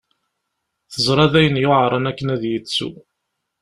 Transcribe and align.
Teẓra 0.93 1.25
d 1.31 1.33
ayen 1.39 1.61
yuɛren 1.63 2.09
akken 2.11 2.27
ad 2.35 2.43
yettu. 2.51 2.89